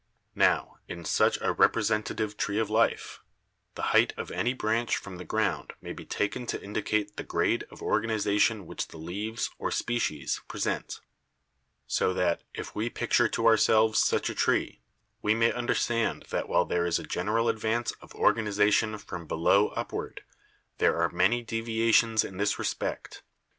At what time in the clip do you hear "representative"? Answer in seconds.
1.53-2.35